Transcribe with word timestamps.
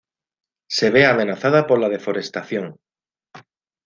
Se 0.67 0.89
ve 0.89 1.05
amenazada 1.05 1.67
por 1.67 1.79
la 1.79 1.87
deforestación. 1.87 2.79